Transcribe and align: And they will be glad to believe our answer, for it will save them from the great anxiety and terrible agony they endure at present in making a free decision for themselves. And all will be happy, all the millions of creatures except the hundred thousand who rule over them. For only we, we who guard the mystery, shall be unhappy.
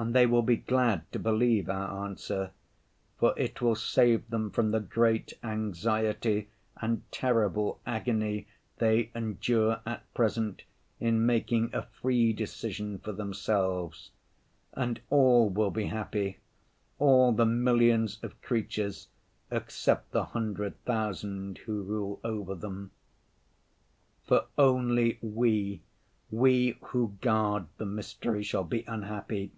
And 0.00 0.14
they 0.14 0.26
will 0.26 0.42
be 0.42 0.54
glad 0.58 1.10
to 1.10 1.18
believe 1.18 1.68
our 1.68 2.06
answer, 2.06 2.52
for 3.18 3.34
it 3.36 3.60
will 3.60 3.74
save 3.74 4.30
them 4.30 4.48
from 4.52 4.70
the 4.70 4.78
great 4.78 5.32
anxiety 5.42 6.50
and 6.76 7.02
terrible 7.10 7.80
agony 7.84 8.46
they 8.76 9.10
endure 9.12 9.80
at 9.84 10.04
present 10.14 10.62
in 11.00 11.26
making 11.26 11.70
a 11.74 11.82
free 11.82 12.32
decision 12.32 13.00
for 13.00 13.10
themselves. 13.10 14.12
And 14.72 15.00
all 15.10 15.50
will 15.50 15.72
be 15.72 15.86
happy, 15.86 16.38
all 17.00 17.32
the 17.32 17.44
millions 17.44 18.20
of 18.22 18.40
creatures 18.40 19.08
except 19.50 20.12
the 20.12 20.26
hundred 20.26 20.80
thousand 20.84 21.58
who 21.66 21.82
rule 21.82 22.20
over 22.22 22.54
them. 22.54 22.92
For 24.28 24.46
only 24.56 25.18
we, 25.20 25.82
we 26.30 26.78
who 26.82 27.16
guard 27.20 27.66
the 27.78 27.86
mystery, 27.86 28.44
shall 28.44 28.62
be 28.62 28.84
unhappy. 28.86 29.50